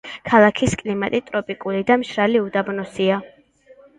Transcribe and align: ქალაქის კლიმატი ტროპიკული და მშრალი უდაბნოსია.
ქალაქის 0.29 0.71
კლიმატი 0.79 1.19
ტროპიკული 1.27 1.83
და 1.91 1.99
მშრალი 2.03 2.41
უდაბნოსია. 2.47 3.21